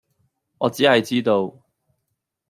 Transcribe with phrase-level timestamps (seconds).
[0.57, 1.59] 我只係知道